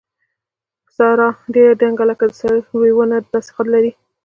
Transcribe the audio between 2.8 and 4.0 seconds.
ونه داسې قد لري.